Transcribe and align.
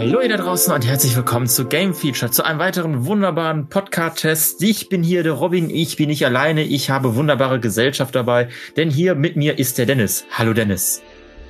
Hallo 0.00 0.22
ihr 0.22 0.30
da 0.30 0.38
draußen 0.38 0.72
und 0.72 0.86
herzlich 0.86 1.14
willkommen 1.14 1.46
zu 1.46 1.66
Game 1.66 1.92
Feature, 1.92 2.32
zu 2.32 2.42
einem 2.42 2.58
weiteren 2.58 3.04
wunderbaren 3.04 3.68
Podcast-Test. 3.68 4.62
Ich 4.62 4.88
bin 4.88 5.02
hier 5.02 5.22
der 5.22 5.32
Robin, 5.32 5.68
ich 5.68 5.98
bin 5.98 6.08
nicht 6.08 6.24
alleine, 6.24 6.62
ich 6.62 6.88
habe 6.88 7.16
wunderbare 7.16 7.60
Gesellschaft 7.60 8.14
dabei, 8.14 8.48
denn 8.78 8.88
hier 8.88 9.14
mit 9.14 9.36
mir 9.36 9.58
ist 9.58 9.76
der 9.76 9.84
Dennis. 9.84 10.24
Hallo 10.30 10.54
Dennis. 10.54 11.02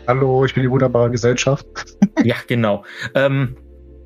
Hallo, 0.09 0.45
ich 0.45 0.53
bin 0.53 0.65
die 0.65 0.71
wunderbare 0.71 1.13
Gesellschaft. 1.13 1.65
ja, 2.25 2.35
genau. 2.49 2.85
Ähm, 3.15 3.57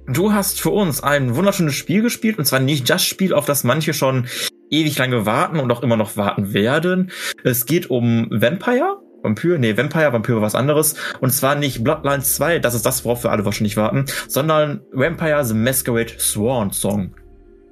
du 0.07 0.35
hast 0.35 0.61
für 0.61 0.73
uns 0.73 1.03
ein 1.03 1.37
wunderschönes 1.37 1.75
Spiel 1.75 2.03
gespielt 2.03 2.37
und 2.37 2.45
zwar 2.45 2.61
nicht 2.61 2.91
das 2.91 3.03
Spiel, 3.03 3.33
auf 3.33 3.47
das 3.47 3.65
manche 3.65 3.95
schon 3.95 4.27
ewig 4.69 4.99
lange 4.99 5.25
warten 5.25 5.59
und 5.59 5.73
auch 5.73 5.83
immer 5.83 5.97
noch 5.97 6.19
warten 6.19 6.53
werden. 6.53 7.13
Es 7.45 7.65
geht 7.65 7.89
um 7.89 8.29
Vampire 8.31 8.99
Vampir, 9.25 9.59
nee, 9.59 9.77
Vampire, 9.77 10.13
Vampire 10.13 10.43
was 10.43 10.55
anderes. 10.55 10.95
Und 11.21 11.31
zwar 11.33 11.55
nicht 11.55 11.83
Bloodlines 11.83 12.35
2, 12.37 12.59
das 12.59 12.75
ist 12.75 12.85
das, 12.85 13.05
worauf 13.05 13.25
wir 13.25 13.33
alle 13.33 13.45
wahrscheinlich 13.45 13.77
warten, 13.77 14.05
sondern 14.29 14.83
Vampire 14.93 15.45
the 15.45 15.55
Masquerade 15.55 16.13
Swan 16.19 16.71
Song. 16.71 17.15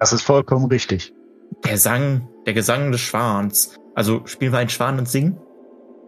Das 0.00 0.12
ist 0.12 0.22
vollkommen 0.22 0.66
richtig. 0.66 1.12
Der 1.64 1.76
Sang, 1.76 2.28
der 2.46 2.54
Gesang 2.54 2.90
des 2.90 3.02
Schwans. 3.02 3.76
Also 3.94 4.22
spielen 4.24 4.52
wir 4.52 4.58
einen 4.58 4.70
Schwan 4.70 4.98
und 4.98 5.08
singen? 5.08 5.38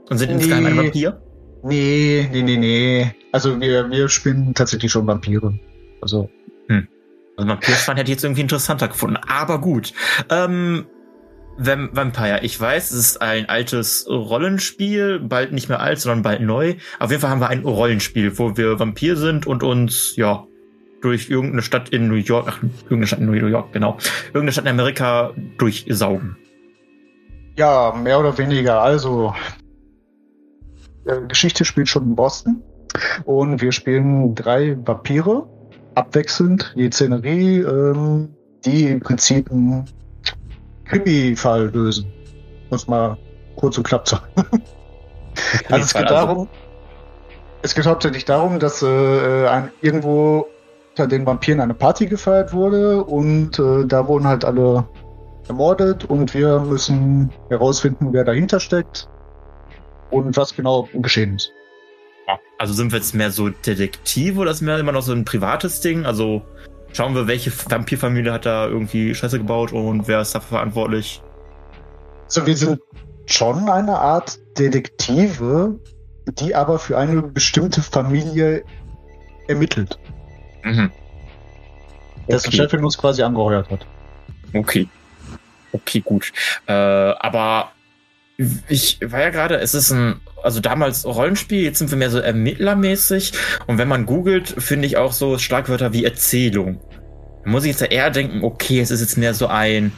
Und 0.08 0.18
sind 0.18 0.30
nee, 0.30 0.36
insgeheim 0.36 0.66
ein 0.66 0.76
Vampir? 0.78 1.20
Nee, 1.62 2.28
nee, 2.32 2.42
nee, 2.42 2.56
nee. 2.56 3.14
Also 3.32 3.60
wir, 3.60 3.90
wir 3.90 4.08
spielen 4.08 4.54
tatsächlich 4.54 4.90
schon 4.90 5.06
Vampire. 5.06 5.58
Also. 6.00 6.30
Hm. 6.68 6.88
Also 7.36 7.48
Vampirschwan 7.48 7.96
hätte 7.96 8.10
ich 8.10 8.16
jetzt 8.16 8.24
irgendwie 8.24 8.42
interessanter 8.42 8.88
gefunden. 8.88 9.18
Aber 9.28 9.60
gut. 9.60 9.92
Ähm, 10.30 10.86
Vampire. 11.56 12.40
Ich 12.42 12.60
weiß, 12.60 12.90
es 12.90 12.98
ist 12.98 13.22
ein 13.22 13.48
altes 13.48 14.06
Rollenspiel, 14.08 15.20
bald 15.20 15.52
nicht 15.52 15.68
mehr 15.68 15.80
alt, 15.80 16.00
sondern 16.00 16.22
bald 16.22 16.40
neu. 16.40 16.74
Auf 16.98 17.10
jeden 17.10 17.20
Fall 17.20 17.30
haben 17.30 17.40
wir 17.40 17.48
ein 17.48 17.64
Rollenspiel, 17.64 18.38
wo 18.38 18.56
wir 18.56 18.78
Vampir 18.78 19.16
sind 19.16 19.46
und 19.46 19.62
uns, 19.62 20.16
ja, 20.16 20.46
durch 21.00 21.28
irgendeine 21.28 21.62
Stadt 21.62 21.90
in 21.90 22.08
New 22.08 22.14
York, 22.14 22.46
ach, 22.48 22.62
irgendeine 22.84 23.06
Stadt 23.06 23.20
in 23.20 23.26
New 23.26 23.32
York, 23.32 23.72
genau, 23.72 23.98
irgendeine 24.28 24.52
Stadt 24.52 24.64
in 24.64 24.70
Amerika 24.70 25.32
durchsaugen. 25.58 26.36
Ja, 27.56 27.94
mehr 27.94 28.18
oder 28.18 28.36
weniger. 28.38 28.80
Also, 28.80 29.34
die 31.06 31.28
Geschichte 31.28 31.64
spielt 31.64 31.88
schon 31.88 32.04
in 32.04 32.16
Boston 32.16 32.62
und 33.24 33.60
wir 33.60 33.72
spielen 33.72 34.34
drei 34.34 34.76
Vampire, 34.82 35.46
abwechselnd, 35.94 36.74
die 36.76 36.90
Szenerie, 36.90 37.60
ähm, 37.60 38.30
die 38.64 38.88
im 38.88 39.00
Prinzip 39.00 39.50
ein 39.50 39.84
Krimi-Fall 40.84 41.70
lösen. 41.72 42.12
Muss 42.70 42.86
mal 42.86 43.16
kurz 43.56 43.78
und 43.78 43.84
knapp 43.84 44.08
sagen. 44.08 44.26
also 45.68 45.84
es 45.84 45.94
geht 45.94 46.10
darum, 46.10 46.48
es 47.62 47.74
geht 47.74 47.86
hauptsächlich 47.86 48.24
darum, 48.24 48.58
dass 48.58 48.82
äh, 48.82 49.46
ein, 49.46 49.70
irgendwo 49.80 50.46
unter 50.90 51.06
den 51.06 51.26
Vampiren 51.26 51.60
eine 51.60 51.74
Party 51.74 52.06
gefeiert 52.06 52.52
wurde 52.52 53.02
und 53.02 53.58
äh, 53.58 53.84
da 53.86 54.06
wurden 54.06 54.26
halt 54.26 54.44
alle 54.44 54.86
ermordet 55.48 56.04
und 56.04 56.34
wir 56.34 56.60
müssen 56.60 57.30
herausfinden, 57.48 58.08
wer 58.12 58.24
dahinter 58.24 58.60
steckt 58.60 59.08
und 60.10 60.36
was 60.36 60.54
genau 60.54 60.88
geschehen 60.92 61.36
ist. 61.36 61.52
Also 62.58 62.72
sind 62.74 62.92
wir 62.92 62.98
jetzt 62.98 63.14
mehr 63.14 63.30
so 63.30 63.48
Detektiv 63.48 64.38
oder 64.38 64.50
ist 64.50 64.62
mehr 64.62 64.78
immer 64.78 64.92
noch 64.92 65.02
so 65.02 65.12
ein 65.12 65.24
privates 65.24 65.80
Ding? 65.80 66.06
Also 66.06 66.42
schauen 66.94 67.14
wir, 67.14 67.26
welche 67.26 67.52
Vampirfamilie 67.52 68.32
hat 68.32 68.46
da 68.46 68.66
irgendwie 68.66 69.14
Scheiße 69.14 69.38
gebaut 69.38 69.72
und 69.72 70.08
wer 70.08 70.20
ist 70.20 70.34
dafür 70.34 70.58
verantwortlich. 70.58 71.20
So, 72.28 72.46
wir 72.46 72.56
sind 72.56 72.80
schon 73.26 73.68
eine 73.68 73.98
Art 73.98 74.38
Detektive, 74.58 75.78
die 76.38 76.54
aber 76.54 76.78
für 76.78 76.96
eine 76.96 77.22
bestimmte 77.22 77.82
Familie 77.82 78.64
ermittelt. 79.48 79.98
Mhm. 80.62 80.90
Dessen 82.28 82.48
okay. 82.48 82.56
Chefin 82.56 82.84
uns 82.84 82.96
quasi 82.96 83.22
angeheuert 83.22 83.70
hat. 83.70 83.86
Okay. 84.54 84.88
Okay, 85.72 86.00
gut. 86.00 86.32
Äh, 86.66 86.72
aber 86.72 87.72
ich 88.68 88.98
war 89.04 89.20
ja 89.20 89.30
gerade, 89.30 89.56
es 89.56 89.74
ist 89.74 89.90
ein, 89.90 90.20
also 90.44 90.60
damals 90.60 91.04
Rollenspiel, 91.04 91.62
jetzt 91.62 91.78
sind 91.78 91.90
wir 91.90 91.98
mehr 91.98 92.10
so 92.10 92.18
ermittlermäßig. 92.18 93.32
Und 93.66 93.78
wenn 93.78 93.88
man 93.88 94.06
googelt, 94.06 94.54
finde 94.58 94.86
ich 94.86 94.96
auch 94.96 95.12
so 95.12 95.38
Schlagwörter 95.38 95.92
wie 95.92 96.04
Erzählung. 96.04 96.80
Da 97.44 97.50
muss 97.50 97.64
ich 97.64 97.78
jetzt 97.78 97.90
eher 97.90 98.10
denken, 98.10 98.44
okay, 98.44 98.80
es 98.80 98.90
ist 98.90 99.00
jetzt 99.00 99.16
mehr 99.16 99.34
so 99.34 99.46
ein 99.46 99.92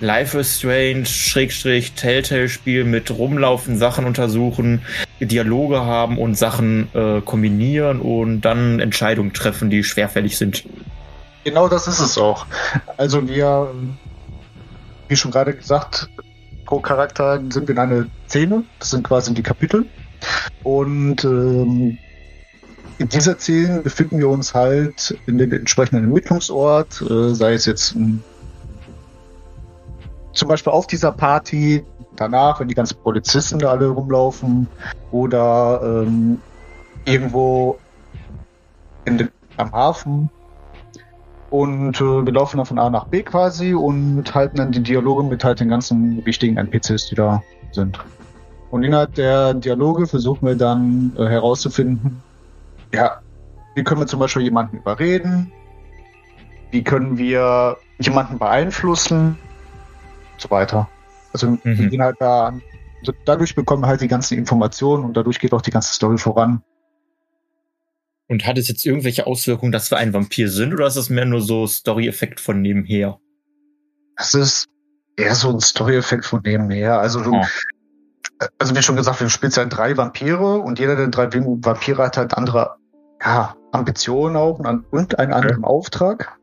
Life 0.00 0.38
is 0.38 0.58
Strange, 0.58 1.06
Schrägstrich, 1.06 1.92
Telltale-Spiel 1.92 2.84
mit 2.84 3.10
rumlaufen, 3.10 3.78
Sachen 3.78 4.04
untersuchen, 4.04 4.82
Dialoge 5.20 5.80
haben 5.80 6.18
und 6.18 6.36
Sachen 6.36 6.88
äh, 6.94 7.22
kombinieren 7.22 8.00
und 8.00 8.42
dann 8.42 8.78
Entscheidungen 8.78 9.32
treffen, 9.32 9.70
die 9.70 9.82
schwerfällig 9.82 10.36
sind. 10.36 10.64
Genau 11.44 11.68
das 11.68 11.86
ist 11.86 12.00
es 12.00 12.18
auch. 12.18 12.44
Also 12.98 13.26
wir, 13.26 13.72
wie 15.08 15.16
schon 15.16 15.30
gerade 15.30 15.54
gesagt, 15.54 16.10
pro 16.66 16.80
Charakter 16.80 17.40
sind 17.50 17.68
wir 17.68 17.74
in 17.74 17.78
einer 17.78 18.06
Szene. 18.28 18.64
Das 18.78 18.90
sind 18.90 19.04
quasi 19.04 19.32
die 19.32 19.42
Kapitel. 19.42 19.86
Und 20.62 21.24
ähm, 21.24 21.96
in 22.98 23.08
dieser 23.08 23.38
Szene 23.38 23.80
befinden 23.80 24.18
wir 24.18 24.28
uns 24.28 24.54
halt 24.54 25.16
in 25.26 25.38
dem 25.38 25.52
entsprechenden 25.52 26.04
Ermittlungsort, 26.04 27.02
äh, 27.02 27.34
sei 27.34 27.54
es 27.54 27.66
jetzt 27.66 27.94
m, 27.94 28.22
zum 30.32 30.48
Beispiel 30.48 30.72
auf 30.72 30.86
dieser 30.86 31.12
Party, 31.12 31.84
danach, 32.16 32.60
wenn 32.60 32.68
die 32.68 32.74
ganzen 32.74 32.98
Polizisten 32.98 33.58
da 33.58 33.70
alle 33.70 33.88
rumlaufen, 33.88 34.66
oder 35.10 35.80
ähm, 35.82 36.40
irgendwo 37.04 37.78
in 39.04 39.30
am 39.56 39.72
Hafen, 39.72 40.30
und 41.56 41.98
äh, 42.02 42.26
wir 42.26 42.32
laufen 42.34 42.58
dann 42.58 42.66
von 42.66 42.78
A 42.78 42.90
nach 42.90 43.06
B 43.06 43.22
quasi 43.22 43.72
und 43.72 44.34
halten 44.34 44.58
dann 44.58 44.72
die 44.72 44.82
Dialoge 44.82 45.22
mit 45.22 45.42
halt 45.42 45.58
den 45.58 45.70
ganzen 45.70 46.24
wichtigen 46.26 46.58
NPCs, 46.58 47.06
die 47.06 47.14
da 47.14 47.42
sind. 47.72 47.98
Und 48.70 48.82
innerhalb 48.82 49.14
der 49.14 49.54
Dialoge 49.54 50.06
versuchen 50.06 50.46
wir 50.46 50.54
dann 50.54 51.14
äh, 51.16 51.24
herauszufinden, 51.24 52.22
ja, 52.92 53.22
wie 53.74 53.82
können 53.84 54.02
wir 54.02 54.06
zum 54.06 54.20
Beispiel 54.20 54.42
jemanden 54.42 54.76
überreden? 54.76 55.50
Wie 56.72 56.84
können 56.84 57.16
wir 57.16 57.78
jemanden 58.00 58.38
beeinflussen? 58.38 59.38
Und 60.34 60.40
so 60.40 60.50
weiter. 60.50 60.90
Also 61.32 61.52
mhm. 61.52 61.60
wir 61.62 61.88
gehen 61.88 62.02
halt 62.02 62.16
da, 62.20 62.52
also 63.00 63.12
dadurch 63.24 63.54
bekommen 63.54 63.82
wir 63.82 63.86
halt 63.86 64.02
die 64.02 64.08
ganzen 64.08 64.36
Informationen 64.36 65.06
und 65.06 65.16
dadurch 65.16 65.38
geht 65.38 65.54
auch 65.54 65.62
die 65.62 65.70
ganze 65.70 65.94
Story 65.94 66.18
voran. 66.18 66.62
Und 68.28 68.46
hat 68.46 68.58
es 68.58 68.68
jetzt 68.68 68.84
irgendwelche 68.84 69.26
Auswirkungen, 69.26 69.72
dass 69.72 69.90
wir 69.90 69.98
ein 69.98 70.12
Vampir 70.12 70.50
sind, 70.50 70.74
oder 70.74 70.86
ist 70.86 70.96
das 70.96 71.10
mehr 71.10 71.26
nur 71.26 71.40
so 71.40 71.66
Story-Effekt 71.66 72.40
von 72.40 72.60
nebenher? 72.60 73.18
Das 74.16 74.34
ist 74.34 74.66
eher 75.16 75.34
so 75.34 75.50
ein 75.50 75.60
Story-Effekt 75.60 76.24
von 76.24 76.40
nebenher. 76.44 76.98
Also 76.98 77.22
du, 77.22 77.34
oh. 77.34 77.44
also 78.58 78.74
wie 78.74 78.82
schon 78.82 78.96
gesagt, 78.96 79.20
wir 79.20 79.28
spielen 79.28 79.52
ja 79.54 79.64
drei 79.66 79.96
Vampire 79.96 80.58
und 80.58 80.78
jeder 80.78 80.96
der 80.96 81.08
drei 81.08 81.32
Vampire 81.32 82.02
hat 82.02 82.16
halt 82.16 82.34
andere 82.34 82.76
ja, 83.24 83.54
Ambitionen 83.72 84.36
auch 84.36 84.58
und 84.58 85.18
einen 85.18 85.32
anderen 85.32 85.58
okay. 85.58 85.66
Auftrag. 85.66 86.38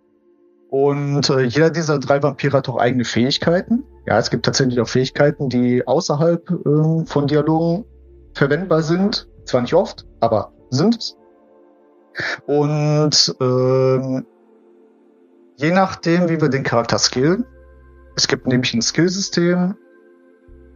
Und 0.69 1.29
äh, 1.29 1.41
jeder 1.41 1.69
dieser 1.69 2.00
drei 2.00 2.24
Vampire 2.24 2.57
hat 2.57 2.68
auch 2.68 2.77
eigene 2.77 3.06
Fähigkeiten. 3.06 3.83
Ja, 4.07 4.18
es 4.18 4.31
gibt 4.31 4.45
tatsächlich 4.45 4.79
auch 4.79 4.88
Fähigkeiten, 4.88 5.50
die 5.50 5.86
außerhalb 5.86 6.50
äh, 6.50 7.06
von 7.06 7.27
Dialogen 7.27 7.86
verwendbar 8.33 8.81
sind. 8.81 9.27
Zwar 9.45 9.62
nicht 9.62 9.74
oft, 9.75 10.06
aber 10.19 10.51
sind 10.71 10.97
es. 10.97 11.15
Und 12.45 13.36
ähm, 13.42 14.25
je 15.57 15.71
nachdem, 15.71 16.30
wie 16.30 16.42
wir 16.42 16.50
den 16.50 16.63
Charakter 16.63 16.98
skillen, 16.98 17.45
es 18.15 18.27
gibt 18.27 18.48
nämlich 18.48 18.74
ein 18.74 18.81
Skillsystem, 18.81 19.75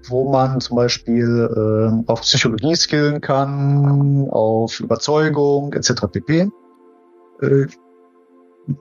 wo 0.07 0.31
man 0.31 0.59
zum 0.61 0.77
Beispiel 0.77 2.03
äh, 2.07 2.11
auf 2.11 2.21
Psychologie 2.21 2.75
skillen 2.75 3.21
kann, 3.21 4.27
auf 4.29 4.79
Überzeugung 4.79 5.73
etc. 5.73 6.07
pp. 6.11 6.49
Äh, 7.41 7.67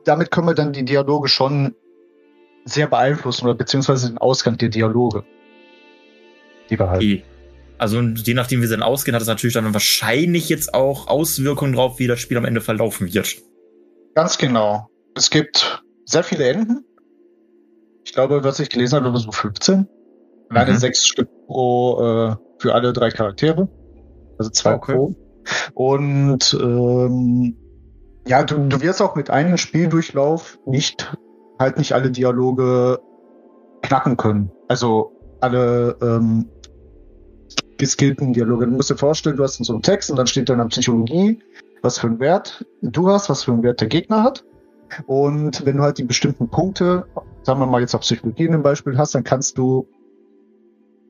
damit 0.04 0.30
können 0.30 0.48
wir 0.48 0.54
dann 0.54 0.72
die 0.72 0.84
Dialoge 0.84 1.28
schon 1.28 1.74
sehr 2.64 2.86
beeinflussen 2.88 3.46
oder 3.46 3.54
beziehungsweise 3.54 4.08
den 4.08 4.18
Ausgang 4.18 4.58
der 4.58 4.68
Dialoge, 4.68 5.24
die 6.70 6.78
wir 6.78 6.90
halt. 6.90 7.02
Also 7.78 8.00
je 8.00 8.34
nachdem, 8.34 8.62
wie 8.62 8.66
sie 8.66 8.74
dann 8.74 8.82
ausgehen, 8.82 9.14
hat 9.14 9.22
es 9.22 9.28
natürlich 9.28 9.54
dann 9.54 9.72
wahrscheinlich 9.72 10.48
jetzt 10.48 10.74
auch 10.74 11.08
Auswirkungen 11.08 11.74
drauf, 11.74 11.98
wie 11.98 12.06
das 12.06 12.20
Spiel 12.20 12.36
am 12.36 12.44
Ende 12.44 12.60
verlaufen 12.60 13.12
wird. 13.12 13.36
Ganz 14.14 14.38
genau. 14.38 14.88
Es 15.14 15.30
gibt 15.30 15.82
sehr 16.04 16.24
viele 16.24 16.44
Enden. 16.44 16.84
Ich 18.04 18.12
glaube, 18.12 18.44
was 18.44 18.60
ich 18.60 18.70
gelesen 18.70 19.04
habe, 19.04 19.16
so 19.18 19.30
15. 19.30 19.86
Alleine 20.48 20.72
mhm. 20.72 20.78
sechs 20.78 21.06
Stück 21.06 21.28
pro 21.46 22.00
äh, 22.00 22.36
für 22.58 22.74
alle 22.74 22.92
drei 22.92 23.10
Charaktere. 23.10 23.68
Also 24.38 24.50
zwei 24.50 24.74
okay. 24.74 24.94
pro. 24.94 25.14
Und 25.74 26.56
ähm, 26.60 27.56
ja, 28.26 28.42
du, 28.42 28.68
du 28.68 28.80
wirst 28.80 29.02
auch 29.02 29.16
mit 29.16 29.30
einem 29.30 29.56
Spieldurchlauf 29.56 30.58
nicht 30.66 31.16
halt 31.58 31.78
nicht 31.78 31.92
alle 31.92 32.10
Dialoge 32.10 33.00
knacken 33.82 34.16
können. 34.16 34.50
Also 34.68 35.12
alle 35.40 35.96
ähm, 36.02 36.48
geskillten 37.78 38.32
Dialoge. 38.32 38.66
Du 38.66 38.72
musst 38.72 38.90
dir 38.90 38.96
vorstellen, 38.96 39.36
du 39.36 39.42
hast 39.42 39.62
so 39.62 39.72
einen 39.72 39.82
Text 39.82 40.10
und 40.10 40.16
dann 40.16 40.26
steht 40.26 40.48
da 40.48 40.54
in 40.54 40.60
der 40.60 40.66
Psychologie, 40.66 41.38
was 41.82 41.98
für 41.98 42.06
einen 42.06 42.20
Wert 42.20 42.64
du 42.82 43.08
hast, 43.08 43.28
was 43.28 43.44
für 43.44 43.52
einen 43.52 43.62
Wert 43.62 43.80
der 43.80 43.88
Gegner 43.88 44.22
hat. 44.22 44.44
Und 45.06 45.64
wenn 45.66 45.76
du 45.76 45.82
halt 45.82 45.98
die 45.98 46.04
bestimmten 46.04 46.48
Punkte, 46.48 47.06
sagen 47.42 47.60
wir 47.60 47.66
mal 47.66 47.80
jetzt 47.80 47.94
auf 47.94 48.02
Psychologie 48.02 48.48
ein 48.48 48.62
Beispiel 48.62 48.96
hast, 48.96 49.14
dann 49.14 49.24
kannst 49.24 49.58
du 49.58 49.88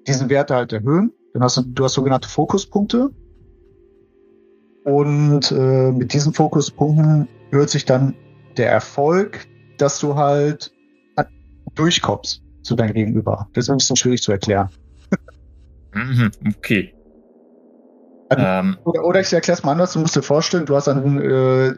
diesen 0.06 0.28
Wert 0.28 0.50
halt 0.50 0.72
erhöhen. 0.72 1.12
Dann 1.34 1.42
hast 1.42 1.58
du, 1.58 1.62
du 1.62 1.84
hast 1.84 1.94
sogenannte 1.94 2.28
Fokuspunkte. 2.28 3.10
Und 4.84 5.50
äh, 5.52 5.92
mit 5.92 6.12
diesen 6.12 6.32
Fokuspunkten 6.32 7.28
hört 7.50 7.70
sich 7.70 7.84
dann 7.84 8.14
der 8.56 8.70
Erfolg, 8.70 9.46
dass 9.78 9.98
du 9.98 10.14
halt 10.14 10.72
durchkommst 11.74 12.42
zu 12.62 12.74
deinem 12.74 12.94
Gegenüber. 12.94 13.48
Das 13.52 13.64
ist 13.64 13.70
ein 13.70 13.76
bisschen 13.76 13.96
schwierig 13.96 14.22
zu 14.22 14.32
erklären. 14.32 14.70
Mhm, 15.96 16.30
okay. 16.56 16.94
Also, 18.28 18.44
ähm. 18.44 18.76
oder, 18.84 19.04
oder 19.04 19.20
ich 19.20 19.32
erkläre 19.32 19.56
es 19.56 19.64
mal 19.64 19.72
anders. 19.72 19.92
Du 19.94 20.00
musst 20.00 20.14
dir 20.14 20.22
vorstellen, 20.22 20.66
du 20.66 20.76
hast 20.76 20.88
einen, 20.88 21.20
äh, 21.20 21.74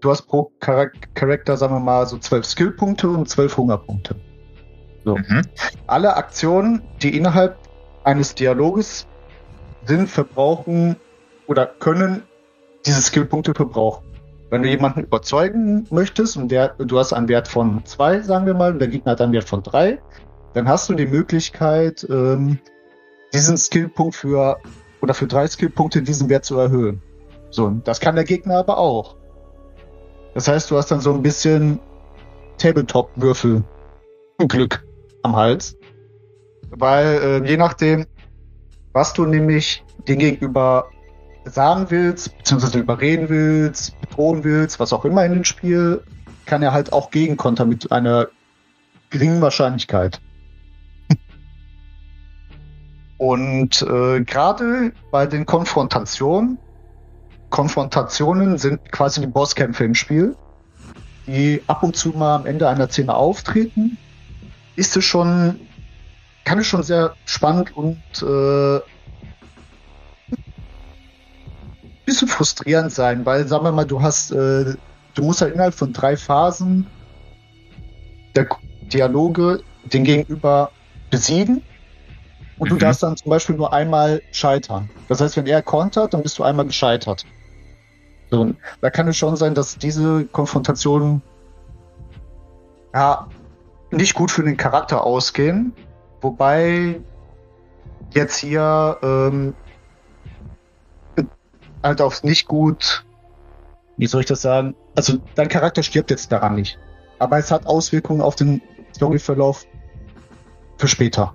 du 0.00 0.10
hast 0.10 0.22
pro 0.22 0.50
Charakter, 0.58 1.56
sagen 1.56 1.74
wir 1.74 1.80
mal, 1.80 2.06
so 2.06 2.18
zwölf 2.18 2.44
Skillpunkte 2.46 3.08
und 3.08 3.28
zwölf 3.28 3.56
Hungerpunkte. 3.56 4.16
So. 5.04 5.16
Mhm. 5.16 5.42
Alle 5.86 6.16
Aktionen, 6.16 6.82
die 7.02 7.16
innerhalb 7.16 7.58
eines 8.04 8.34
Dialoges 8.34 9.06
sind, 9.84 10.08
verbrauchen 10.08 10.96
oder 11.46 11.66
können 11.66 12.22
diese 12.86 13.00
Skillpunkte 13.00 13.54
verbrauchen. 13.54 14.06
Wenn 14.50 14.62
du 14.62 14.68
jemanden 14.68 15.00
überzeugen 15.00 15.86
möchtest 15.90 16.36
und 16.36 16.48
der, 16.48 16.70
du 16.78 16.98
hast 16.98 17.12
einen 17.12 17.28
Wert 17.28 17.46
von 17.46 17.84
zwei, 17.84 18.20
sagen 18.20 18.46
wir 18.46 18.54
mal, 18.54 18.72
und 18.72 18.80
der 18.80 18.88
Gegner 18.88 19.12
hat 19.12 19.20
einen 19.20 19.32
Wert 19.32 19.48
von 19.48 19.62
drei, 19.62 20.00
dann 20.54 20.68
hast 20.68 20.88
du 20.88 20.94
die 20.94 21.06
Möglichkeit, 21.06 22.04
ähm, 22.10 22.58
diesen 23.32 23.56
Skillpunkt 23.56 24.14
für 24.14 24.58
oder 25.00 25.14
für 25.14 25.26
drei 25.26 25.46
Skillpunkte 25.46 26.02
diesen 26.02 26.28
Wert 26.28 26.44
zu 26.44 26.58
erhöhen. 26.58 27.02
So, 27.50 27.70
das 27.84 28.00
kann 28.00 28.14
der 28.14 28.24
Gegner 28.24 28.58
aber 28.58 28.78
auch. 28.78 29.16
Das 30.34 30.46
heißt, 30.46 30.70
du 30.70 30.76
hast 30.76 30.90
dann 30.90 31.00
so 31.00 31.12
ein 31.12 31.22
bisschen 31.22 31.80
Tabletop-Würfel 32.58 33.64
Glück 34.48 34.84
am 35.22 35.36
Hals. 35.36 35.76
Weil 36.70 37.42
äh, 37.42 37.48
je 37.48 37.56
nachdem, 37.56 38.06
was 38.92 39.12
du 39.12 39.26
nämlich 39.26 39.84
den 40.06 40.18
Gegenüber 40.18 40.88
sagen 41.44 41.86
willst, 41.88 42.36
beziehungsweise 42.38 42.78
überreden 42.78 43.28
willst, 43.28 44.00
bedrohen 44.00 44.44
willst, 44.44 44.78
was 44.78 44.92
auch 44.92 45.04
immer 45.04 45.24
in 45.24 45.32
dem 45.32 45.44
Spiel, 45.44 46.02
kann 46.46 46.62
er 46.62 46.72
halt 46.72 46.92
auch 46.92 47.10
gegenkontern 47.10 47.68
mit 47.68 47.90
einer 47.90 48.28
geringen 49.10 49.40
Wahrscheinlichkeit. 49.40 50.20
Und 53.20 53.82
äh, 53.82 54.22
gerade 54.22 54.92
bei 55.10 55.26
den 55.26 55.44
Konfrontationen, 55.44 56.56
Konfrontationen 57.50 58.56
sind 58.56 58.90
quasi 58.92 59.20
die 59.20 59.26
Bosskämpfe 59.26 59.84
im 59.84 59.94
Spiel, 59.94 60.34
die 61.26 61.62
ab 61.66 61.82
und 61.82 61.94
zu 61.94 62.12
mal 62.12 62.36
am 62.36 62.46
Ende 62.46 62.66
einer 62.66 62.88
Szene 62.88 63.14
auftreten, 63.14 63.98
ist 64.74 64.96
es 64.96 65.04
schon, 65.04 65.60
kann 66.46 66.60
es 66.60 66.66
schon 66.66 66.82
sehr 66.82 67.14
spannend 67.26 67.76
und 67.76 68.00
äh, 68.22 68.80
bisschen 72.06 72.28
frustrierend 72.28 72.90
sein, 72.90 73.26
weil 73.26 73.46
sagen 73.46 73.64
wir 73.64 73.72
mal, 73.72 73.84
du 73.84 74.00
hast, 74.00 74.30
äh, 74.30 74.76
du 75.12 75.22
musst 75.22 75.42
halt 75.42 75.52
innerhalb 75.52 75.74
von 75.74 75.92
drei 75.92 76.16
Phasen 76.16 76.86
der 78.34 78.48
Dialoge 78.90 79.62
den 79.92 80.04
Gegenüber 80.04 80.70
besiegen 81.10 81.62
und 82.60 82.66
mhm. 82.66 82.74
du 82.74 82.76
darfst 82.76 83.02
dann 83.02 83.16
zum 83.16 83.30
Beispiel 83.30 83.56
nur 83.56 83.72
einmal 83.72 84.22
scheitern. 84.32 84.90
Das 85.08 85.20
heißt, 85.20 85.36
wenn 85.38 85.46
er 85.46 85.62
kontert, 85.62 86.12
dann 86.12 86.22
bist 86.22 86.38
du 86.38 86.44
einmal 86.44 86.66
gescheitert. 86.66 87.24
So, 88.30 88.52
da 88.82 88.90
kann 88.90 89.08
es 89.08 89.16
schon 89.16 89.34
sein, 89.36 89.54
dass 89.54 89.78
diese 89.78 90.26
Konfrontationen 90.26 91.22
ja 92.94 93.26
nicht 93.90 94.14
gut 94.14 94.30
für 94.30 94.44
den 94.44 94.58
Charakter 94.58 95.04
ausgehen. 95.04 95.72
Wobei 96.20 97.00
jetzt 98.12 98.36
hier 98.36 98.98
ähm, 99.02 99.54
halt 101.82 102.02
auf 102.02 102.22
nicht 102.22 102.46
gut, 102.46 103.06
wie 103.96 104.06
soll 104.06 104.20
ich 104.20 104.26
das 104.26 104.42
sagen? 104.42 104.76
Also 104.94 105.16
dein 105.34 105.48
Charakter 105.48 105.82
stirbt 105.82 106.10
jetzt 106.10 106.30
daran 106.30 106.56
nicht. 106.56 106.78
Aber 107.18 107.38
es 107.38 107.50
hat 107.50 107.66
Auswirkungen 107.66 108.20
auf 108.20 108.36
den 108.36 108.60
Storyverlauf 108.94 109.64
für 110.76 110.88
später. 110.88 111.34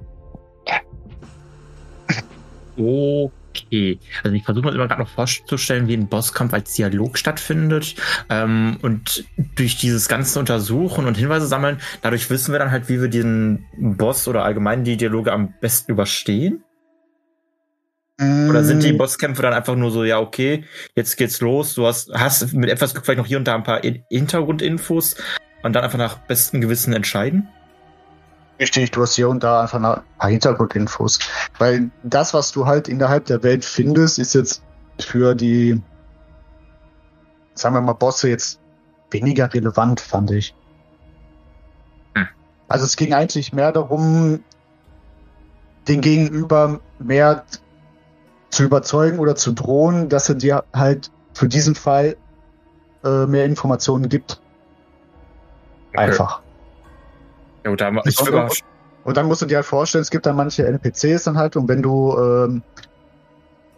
Okay. 2.78 4.00
Also 4.24 4.36
ich 4.36 4.44
versuche 4.44 4.66
mir 4.66 4.74
immer 4.74 4.88
gerade 4.88 5.02
noch 5.02 5.10
vorzustellen, 5.10 5.88
wie 5.88 5.96
ein 5.96 6.08
Bosskampf 6.08 6.54
als 6.54 6.74
Dialog 6.74 7.18
stattfindet. 7.18 7.96
Ähm, 8.30 8.78
und 8.82 9.26
durch 9.56 9.78
dieses 9.78 10.08
ganze 10.08 10.40
Untersuchen 10.40 11.06
und 11.06 11.18
Hinweise 11.18 11.48
sammeln, 11.48 11.80
dadurch 12.02 12.30
wissen 12.30 12.52
wir 12.52 12.60
dann 12.60 12.72
halt, 12.72 12.90
wie 12.90 13.02
wir 13.02 13.08
diesen 13.08 13.66
Boss 13.78 14.28
oder 14.28 14.44
allgemein 14.44 14.84
die 14.84 14.98
Dialoge 14.98 15.32
am 15.32 15.54
besten 15.62 15.94
überstehen. 15.94 16.64
Oder 18.18 18.64
sind 18.64 18.82
die 18.82 18.94
mm. 18.94 18.98
Bosskämpfe 18.98 19.42
dann 19.42 19.54
einfach 19.54 19.76
nur 19.76 19.92
so, 19.92 20.06
ja, 20.06 20.20
okay, 20.20 20.64
jetzt 20.96 21.18
geht's 21.18 21.42
los, 21.42 21.74
du 21.74 21.86
hast, 21.86 22.14
hast 22.14 22.54
mit 22.54 22.70
etwas 22.70 22.94
Glück 22.94 23.04
vielleicht 23.04 23.18
noch 23.18 23.28
hier 23.28 23.38
und 23.38 23.46
da 23.46 23.56
ein 23.56 23.64
paar 23.64 23.82
Hintergrundinfos 24.10 25.18
und 25.64 25.74
dann 25.74 25.84
einfach 25.84 25.98
nach 25.98 26.20
bestem 26.20 26.62
Gewissen 26.62 26.94
entscheiden? 26.94 27.50
Richtig, 28.60 28.92
du 28.92 29.02
hast 29.02 29.16
hier 29.16 29.28
und 29.28 29.44
da 29.44 29.62
einfach 29.62 29.82
ein 29.82 30.02
paar 30.18 30.30
Hintergrundinfos. 30.30 31.20
Weil 31.58 31.92
das, 32.04 32.34
was 32.34 32.52
du 32.52 32.66
halt 32.66 32.88
innerhalb 32.88 33.26
der 33.26 33.44
Welt 33.44 33.66
findest, 33.66 34.18
ist 34.18 34.34
jetzt 34.34 34.64
für 35.00 35.36
die, 35.36 35.82
sagen 37.54 37.76
wir 37.76 37.82
mal, 37.82 37.94
Bosse 37.94 38.30
jetzt 38.30 38.60
weniger 39.12 39.54
relevant, 39.54 40.00
fand 40.00 40.32
ich. 40.32 40.56
Hm. 42.16 42.28
Also 42.70 42.86
es 42.86 42.96
ging 42.96 43.14
eigentlich 43.14 43.52
mehr 43.52 43.74
darum, 43.74 44.44
den 45.88 46.02
Gegenüber 46.02 46.80
mehr 47.00 47.44
zu 48.50 48.64
überzeugen 48.64 49.20
oder 49.20 49.36
zu 49.36 49.52
drohen, 49.52 50.08
dass 50.08 50.30
er 50.30 50.36
dir 50.36 50.64
halt 50.74 51.12
für 51.34 51.50
diesen 51.50 51.76
Fall 51.76 52.16
äh, 53.04 53.26
mehr 53.26 53.46
Informationen 53.46 54.08
gibt. 54.08 54.40
Einfach. 55.94 56.42
Gut, 57.66 57.82
da 57.82 57.92
ich 58.06 58.20
und, 58.20 58.34
und, 58.34 58.64
und 59.04 59.18
dann 59.18 59.26
musst 59.26 59.42
du 59.42 59.46
dir 59.46 59.58
halt 59.58 59.66
vorstellen, 59.66 60.04
es 60.04 60.12
gibt 60.12 60.26
dann 60.26 60.36
manche 60.36 60.66
NPCs 60.66 61.24
dann 61.24 61.38
halt 61.38 61.56
und 61.56 61.68
wenn 61.68 61.82
du 61.82 62.16
ähm, 62.18 62.64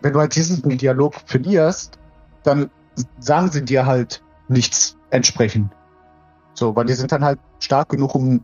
wenn 0.01 0.13
du 0.13 0.19
halt 0.19 0.35
diesen 0.35 0.77
Dialog 0.77 1.15
verlierst, 1.25 1.97
dann 2.43 2.69
sagen 3.19 3.49
sie 3.49 3.63
dir 3.63 3.85
halt 3.85 4.23
nichts 4.47 4.97
entsprechend. 5.09 5.71
So, 6.53 6.75
weil 6.75 6.85
die 6.85 6.93
sind 6.93 7.11
dann 7.11 7.23
halt 7.23 7.39
stark 7.59 7.89
genug, 7.89 8.15
um 8.15 8.43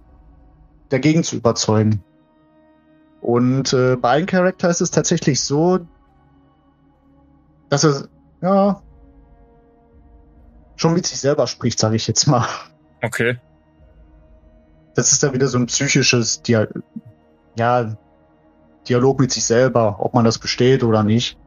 dagegen 0.90 1.24
zu 1.24 1.36
überzeugen. 1.36 2.04
Und 3.22 3.74
äh, 3.74 3.96
bei 3.96 4.12
einem 4.12 4.26
Charakter 4.26 4.70
ist 4.70 4.82
es 4.82 4.92
tatsächlich 4.92 5.42
so, 5.42 5.80
dass 7.70 7.84
er, 7.84 8.08
ja, 8.42 8.82
schon 10.76 10.94
mit 10.94 11.08
sich 11.08 11.20
selber 11.20 11.48
spricht, 11.48 11.80
sage 11.80 11.96
ich 11.96 12.08
jetzt 12.08 12.28
mal. 12.28 12.46
Okay. 13.02 13.38
Das 14.96 15.12
ist 15.12 15.24
dann 15.24 15.34
wieder 15.34 15.48
so 15.48 15.58
ein 15.58 15.66
psychisches 15.66 16.42
Dia 16.42 16.68
ja, 17.56 17.96
Dialog 18.88 19.20
mit 19.20 19.32
sich 19.32 19.46
selber, 19.46 19.98
ob 20.00 20.14
man 20.14 20.26
das 20.26 20.40
besteht 20.40 20.84
oder 20.84 21.04
nicht. 21.04 21.38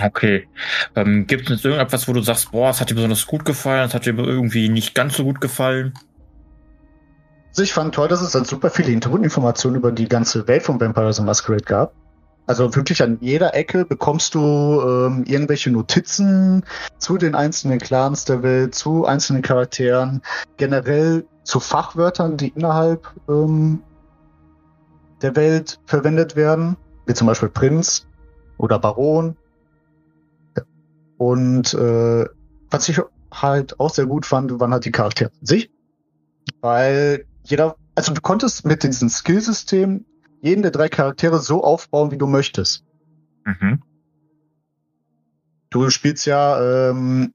Okay. 0.00 0.48
Ähm, 0.94 1.26
gibt 1.26 1.50
es 1.50 1.64
irgendetwas, 1.64 2.08
wo 2.08 2.12
du 2.12 2.20
sagst, 2.20 2.52
boah, 2.52 2.70
es 2.70 2.80
hat 2.80 2.90
dir 2.90 2.94
besonders 2.94 3.26
gut 3.26 3.44
gefallen, 3.44 3.86
es 3.86 3.94
hat 3.94 4.06
dir 4.06 4.16
irgendwie 4.16 4.68
nicht 4.68 4.94
ganz 4.94 5.16
so 5.16 5.24
gut 5.24 5.40
gefallen? 5.40 5.94
Also 7.48 7.62
ich 7.62 7.72
fand 7.72 7.94
toll, 7.94 8.08
dass 8.08 8.20
es 8.20 8.32
dann 8.32 8.44
super 8.44 8.70
viele 8.70 8.90
Hintergrundinformationen 8.90 9.78
über 9.78 9.90
die 9.90 10.08
ganze 10.08 10.46
Welt 10.46 10.62
von 10.62 10.80
Vampires 10.80 11.16
the 11.16 11.22
Masquerade 11.22 11.64
gab. 11.64 11.92
Also 12.48 12.74
wirklich 12.74 13.02
an 13.02 13.18
jeder 13.20 13.54
Ecke 13.54 13.84
bekommst 13.84 14.34
du 14.34 14.40
ähm, 14.40 15.24
irgendwelche 15.26 15.70
Notizen 15.70 16.64
zu 16.96 17.18
den 17.18 17.34
einzelnen 17.34 17.78
Clans 17.78 18.24
der 18.24 18.42
Welt, 18.42 18.74
zu 18.74 19.04
einzelnen 19.04 19.42
Charakteren, 19.42 20.22
generell 20.56 21.26
zu 21.44 21.60
Fachwörtern, 21.60 22.38
die 22.38 22.48
innerhalb 22.48 23.12
ähm, 23.28 23.82
der 25.20 25.36
Welt 25.36 25.78
verwendet 25.84 26.36
werden. 26.36 26.78
wie 27.04 27.12
zum 27.12 27.26
Beispiel 27.26 27.50
Prinz 27.50 28.06
oder 28.56 28.78
Baron. 28.78 29.36
Und 31.18 31.74
äh, 31.74 32.24
was 32.70 32.88
ich 32.88 32.98
halt 33.30 33.78
auch 33.78 33.90
sehr 33.90 34.06
gut 34.06 34.24
fand, 34.24 34.58
waren 34.58 34.72
halt 34.72 34.86
die 34.86 34.90
Charaktere 34.90 35.30
an 35.38 35.46
sich. 35.46 35.70
Weil 36.62 37.26
jeder, 37.44 37.76
also 37.94 38.14
du 38.14 38.22
konntest 38.22 38.64
mit 38.64 38.84
diesem 38.84 39.10
Skillsystem 39.10 40.06
jeden 40.40 40.62
der 40.62 40.70
drei 40.70 40.88
Charaktere 40.88 41.38
so 41.40 41.64
aufbauen, 41.64 42.10
wie 42.10 42.18
du 42.18 42.26
möchtest. 42.26 42.84
Mhm. 43.44 43.82
Du 45.70 45.90
spielst 45.90 46.26
ja 46.26 46.90
ähm, 46.90 47.32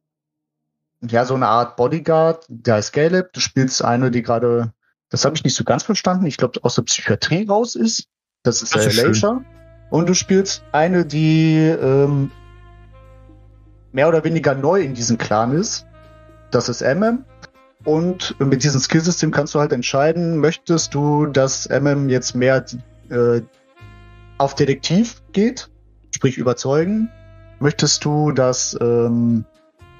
ja 1.01 1.25
so 1.25 1.35
eine 1.35 1.47
Art 1.47 1.75
Bodyguard, 1.75 2.45
der 2.47 2.75
heißt 2.75 2.93
Caleb. 2.93 3.33
Du 3.33 3.39
spielst 3.39 3.83
eine, 3.83 4.09
die 4.09 4.23
gerade, 4.23 4.73
das 5.09 5.25
habe 5.25 5.35
ich 5.35 5.43
nicht 5.43 5.55
so 5.55 5.63
ganz 5.63 5.83
verstanden, 5.83 6.25
ich 6.25 6.37
glaube 6.37 6.59
aus 6.63 6.75
der 6.75 6.83
Psychiatrie 6.83 7.45
raus 7.47 7.75
ist. 7.75 8.07
Das 8.43 8.61
ist, 8.61 8.75
das 8.75 8.87
ist 8.87 8.97
äh, 8.97 9.07
Leisha. 9.07 9.43
Und 9.89 10.09
du 10.09 10.15
spielst 10.15 10.63
eine, 10.71 11.05
die 11.05 11.57
ähm, 11.57 12.31
mehr 13.91 14.07
oder 14.07 14.23
weniger 14.23 14.55
neu 14.55 14.81
in 14.81 14.93
diesem 14.95 15.17
Clan 15.17 15.53
ist. 15.53 15.85
Das 16.51 16.67
ist 16.67 16.81
MM. 16.81 17.25
Und 17.85 18.39
mit 18.39 18.63
diesem 18.63 18.79
Skillsystem 18.79 19.31
kannst 19.31 19.53
du 19.53 19.59
halt 19.59 19.71
entscheiden, 19.71 20.37
möchtest 20.37 20.93
du, 20.93 21.25
dass 21.25 21.67
MM 21.69 22.09
jetzt 22.09 22.33
mehr 22.33 22.65
äh, 23.13 23.41
auf 24.37 24.55
Detektiv 24.55 25.21
geht, 25.31 25.69
sprich 26.11 26.37
überzeugen? 26.37 27.09
Möchtest 27.59 28.03
du, 28.03 28.31
dass 28.31 28.77
ähm, 28.81 29.45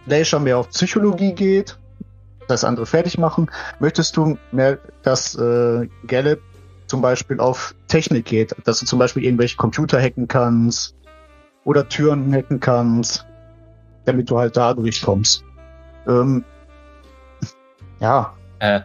Leisha 0.05 0.39
mehr 0.39 0.57
auf 0.57 0.69
Psychologie 0.69 1.33
geht, 1.33 1.77
das 2.47 2.63
andere 2.63 2.85
fertig 2.85 3.17
machen? 3.17 3.49
Möchtest 3.79 4.17
du 4.17 4.37
mehr, 4.51 4.79
dass 5.03 5.35
äh, 5.35 5.87
Gallup 6.07 6.41
zum 6.87 7.01
Beispiel 7.01 7.39
auf 7.39 7.73
Technik 7.87 8.25
geht, 8.25 8.55
dass 8.65 8.79
du 8.79 8.85
zum 8.85 8.99
Beispiel 8.99 9.23
irgendwelche 9.23 9.55
Computer 9.55 10.01
hacken 10.01 10.27
kannst 10.27 10.95
oder 11.63 11.87
Türen 11.87 12.33
hacken 12.33 12.59
kannst, 12.59 13.25
damit 14.05 14.29
du 14.29 14.37
halt 14.37 14.57
da 14.57 14.73
durchkommst? 14.73 15.43
Ähm, 16.07 16.43
ja. 17.99 18.33
Äh, 18.59 18.81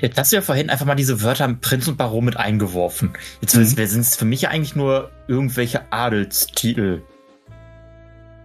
Jetzt 0.00 0.18
hast 0.18 0.30
du 0.32 0.36
ja 0.36 0.42
vorhin 0.42 0.70
einfach 0.70 0.86
mal 0.86 0.94
diese 0.94 1.22
Wörter 1.22 1.52
Prinz 1.60 1.88
und 1.88 1.96
Baron 1.96 2.24
mit 2.24 2.36
eingeworfen. 2.36 3.12
Jetzt 3.40 3.56
mhm. 3.56 3.64
sind 3.64 4.00
es 4.00 4.16
für 4.16 4.24
mich 4.24 4.42
ja 4.42 4.50
eigentlich 4.50 4.76
nur 4.76 5.10
irgendwelche 5.26 5.92
Adelstitel. 5.92 7.02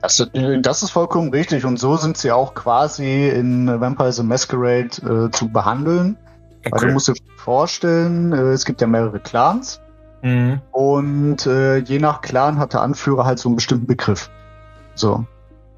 Das, 0.02 0.20
äh, 0.20 0.60
das, 0.62 0.84
ist 0.84 0.92
vollkommen 0.92 1.30
richtig 1.30 1.66
und 1.66 1.78
so 1.78 1.98
sind 1.98 2.18
sie 2.18 2.32
auch 2.32 2.54
quasi 2.54 3.30
in 3.30 3.68
Vampire 3.68 4.12
the 4.12 4.24
Masquerade 4.24 5.28
äh, 5.28 5.32
zu 5.32 5.50
behandeln. 5.50 6.18
Okay. 6.66 6.72
Weil 6.72 6.88
du 6.88 6.94
musst 6.94 7.08
dir 7.08 7.16
vorstellen, 7.38 8.34
äh, 8.34 8.52
es 8.52 8.66
gibt 8.66 8.82
ja 8.82 8.88
mehrere 8.88 9.20
Clans 9.20 9.80
mhm. 10.24 10.62
und 10.72 11.46
äh, 11.46 11.78
je 11.78 12.00
nach 12.00 12.22
Clan 12.22 12.58
hat 12.58 12.74
der 12.74 12.82
Anführer 12.82 13.25
halt 13.25 13.40
so 13.40 13.50
einen 13.50 13.56
bestimmten 13.56 13.86
Begriff. 13.86 14.30
So. 14.96 15.25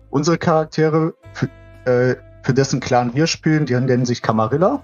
Unsere 0.09 0.37
Charaktere, 0.37 1.13
für, 1.33 1.47
äh, 1.89 2.15
für 2.43 2.53
dessen 2.53 2.79
Clan 2.79 3.13
wir 3.13 3.27
spielen, 3.27 3.65
die 3.65 3.73
nennen 3.73 4.05
sich 4.05 4.21
Camarilla. 4.21 4.81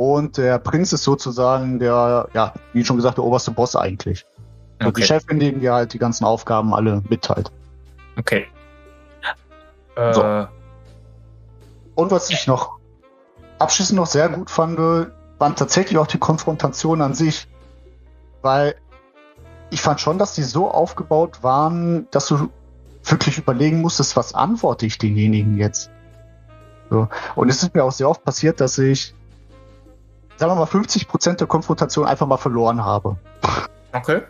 Und 0.00 0.38
der 0.38 0.58
Prinz 0.58 0.94
ist 0.94 1.04
sozusagen 1.04 1.78
der, 1.78 2.26
ja, 2.32 2.54
wie 2.72 2.82
schon 2.86 2.96
gesagt, 2.96 3.18
der 3.18 3.24
oberste 3.24 3.50
Boss 3.50 3.76
eigentlich. 3.76 4.24
Okay. 4.76 4.86
Und 4.86 4.96
die 4.96 5.02
Chefin, 5.02 5.38
die 5.38 5.52
dir 5.52 5.74
halt 5.74 5.92
die 5.92 5.98
ganzen 5.98 6.24
Aufgaben 6.24 6.72
alle 6.72 7.02
mitteilt. 7.10 7.52
Okay. 8.18 8.46
Äh. 9.96 10.14
So. 10.14 10.48
Und 11.96 12.10
was 12.10 12.30
ich 12.30 12.46
noch 12.46 12.78
abschließend 13.58 13.98
noch 13.98 14.06
sehr 14.06 14.30
gut 14.30 14.48
fand, 14.48 14.78
waren 14.78 15.54
tatsächlich 15.54 15.98
auch 15.98 16.06
die 16.06 16.16
Konfrontationen 16.16 17.02
an 17.02 17.12
sich. 17.12 17.46
Weil 18.40 18.76
ich 19.68 19.82
fand 19.82 20.00
schon, 20.00 20.16
dass 20.16 20.34
die 20.34 20.44
so 20.44 20.70
aufgebaut 20.70 21.42
waren, 21.42 22.08
dass 22.10 22.26
du 22.26 22.48
wirklich 23.04 23.36
überlegen 23.36 23.82
musstest, 23.82 24.16
was 24.16 24.32
antworte 24.32 24.86
ich 24.86 24.96
denjenigen 24.96 25.58
jetzt. 25.58 25.90
So. 26.88 27.06
Und 27.34 27.50
es 27.50 27.62
ist 27.62 27.74
mir 27.74 27.84
auch 27.84 27.92
sehr 27.92 28.08
oft 28.08 28.24
passiert, 28.24 28.62
dass 28.62 28.78
ich 28.78 29.14
sagen 30.40 30.52
wir 30.52 30.56
mal, 30.56 30.66
50 30.66 31.06
Prozent 31.06 31.40
der 31.40 31.46
Konfrontation 31.46 32.06
einfach 32.06 32.26
mal 32.26 32.38
verloren 32.38 32.82
habe. 32.82 33.16
Okay. 33.92 34.22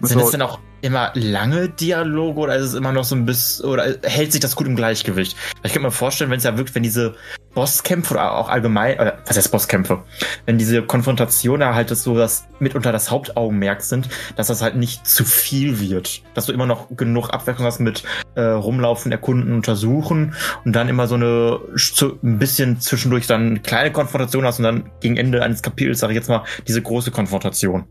Sind 0.00 0.18
so. 0.18 0.24
es 0.24 0.30
denn 0.30 0.42
auch 0.42 0.58
immer 0.84 1.12
lange 1.14 1.70
Dialoge 1.70 2.38
oder 2.40 2.56
ist 2.56 2.66
es 2.66 2.74
immer 2.74 2.92
noch 2.92 3.04
so 3.04 3.16
ein 3.16 3.24
bisschen, 3.24 3.64
oder 3.64 3.96
hält 4.02 4.32
sich 4.32 4.40
das 4.42 4.54
gut 4.54 4.66
im 4.66 4.76
Gleichgewicht? 4.76 5.34
Ich 5.62 5.72
kann 5.72 5.80
mir 5.80 5.90
vorstellen, 5.90 6.30
wenn 6.30 6.36
es 6.36 6.44
ja 6.44 6.58
wirklich, 6.58 6.74
wenn 6.74 6.82
diese 6.82 7.14
Bosskämpfe 7.54 8.12
oder 8.12 8.34
auch 8.34 8.50
allgemein, 8.50 9.00
oder 9.00 9.18
was 9.24 9.38
heißt 9.38 9.50
Bosskämpfe, 9.50 10.02
wenn 10.44 10.58
diese 10.58 10.82
Konfrontation 10.82 11.60
da 11.60 11.74
halt 11.74 11.88
so 11.88 12.18
das 12.18 12.46
mitunter 12.58 12.92
das 12.92 13.10
Hauptaugenmerk 13.10 13.80
sind, 13.80 14.10
dass 14.36 14.48
das 14.48 14.60
halt 14.60 14.76
nicht 14.76 15.06
zu 15.06 15.24
viel 15.24 15.80
wird. 15.80 16.22
Dass 16.34 16.46
du 16.46 16.52
immer 16.52 16.66
noch 16.66 16.94
genug 16.94 17.30
Abwechslung 17.30 17.66
hast 17.66 17.80
mit 17.80 18.02
äh, 18.34 18.42
rumlaufen, 18.42 19.10
erkunden, 19.10 19.54
untersuchen 19.54 20.34
und 20.66 20.76
dann 20.76 20.90
immer 20.90 21.06
so 21.06 21.14
eine 21.14 21.60
so 21.76 22.18
ein 22.22 22.38
bisschen 22.38 22.78
zwischendurch 22.80 23.26
dann 23.26 23.46
eine 23.46 23.60
kleine 23.60 23.90
Konfrontation 23.90 24.44
hast 24.44 24.58
und 24.58 24.64
dann 24.64 24.90
gegen 25.00 25.16
Ende 25.16 25.42
eines 25.42 25.62
Kapitels, 25.62 26.00
sage 26.00 26.12
ich 26.12 26.16
jetzt 26.18 26.28
mal, 26.28 26.44
diese 26.68 26.82
große 26.82 27.10
Konfrontation. 27.10 27.84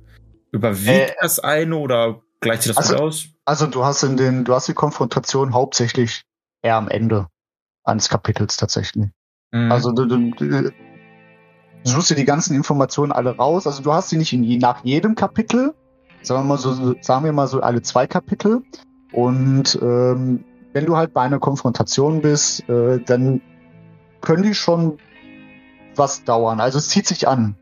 Überwiegt 0.51 1.09
äh, 1.09 1.15
das 1.19 1.39
eine 1.39 1.75
oder 1.77 2.21
gleicht 2.43 2.63
sich 2.63 2.75
das 2.75 2.91
also, 2.91 3.03
aus? 3.03 3.27
Also 3.45 3.67
du 3.67 3.83
hast 3.83 4.03
in 4.03 4.17
den, 4.17 4.43
du 4.43 4.53
hast 4.53 4.67
die 4.67 4.73
Konfrontation 4.73 5.53
hauptsächlich 5.53 6.23
eher 6.61 6.75
am 6.75 6.87
Ende 6.87 7.27
eines 7.83 8.09
Kapitels 8.09 8.57
tatsächlich. 8.57 9.09
Mhm. 9.51 9.71
Also 9.71 9.91
du, 9.91 10.05
du, 10.05 10.31
du 10.31 10.71
suchst 11.83 12.09
dir 12.09 12.15
die 12.15 12.25
ganzen 12.25 12.55
Informationen 12.55 13.11
alle 13.11 13.35
raus. 13.35 13.67
Also 13.67 13.83
du 13.83 13.91
hast 13.93 14.09
sie 14.09 14.17
nicht 14.17 14.33
in, 14.33 14.57
nach 14.59 14.83
jedem 14.83 15.15
Kapitel, 15.15 15.73
sagen 16.21 16.41
wir 16.41 16.49
mal 16.49 16.57
so, 16.57 16.95
sagen 17.01 17.25
wir 17.25 17.33
mal 17.33 17.47
so 17.47 17.61
alle 17.61 17.81
zwei 17.81 18.07
Kapitel. 18.07 18.63
Und 19.11 19.77
ähm, 19.81 20.43
wenn 20.73 20.85
du 20.85 20.97
halt 20.97 21.13
bei 21.13 21.21
einer 21.21 21.39
Konfrontation 21.39 22.21
bist, 22.21 22.67
äh, 22.67 22.99
dann 22.99 23.41
können 24.21 24.43
die 24.43 24.55
schon 24.55 24.97
was 25.95 26.23
dauern. 26.23 26.59
Also 26.59 26.79
es 26.79 26.89
zieht 26.89 27.05
sich 27.05 27.27
an. 27.27 27.55